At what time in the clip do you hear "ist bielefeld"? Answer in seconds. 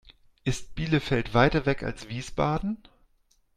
0.43-1.35